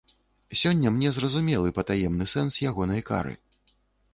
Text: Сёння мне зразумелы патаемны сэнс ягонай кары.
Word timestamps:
Сёння 0.61 0.91
мне 0.95 1.11
зразумелы 1.17 1.73
патаемны 1.81 2.25
сэнс 2.33 2.59
ягонай 2.71 3.01
кары. 3.11 3.37